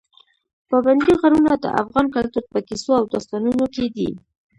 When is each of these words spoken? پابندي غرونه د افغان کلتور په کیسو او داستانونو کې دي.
پابندي 0.69 1.13
غرونه 1.21 1.53
د 1.57 1.65
افغان 1.81 2.05
کلتور 2.15 2.43
په 2.53 2.59
کیسو 2.67 2.89
او 2.99 3.05
داستانونو 3.13 3.65
کې 3.75 3.85
دي. 3.95 4.09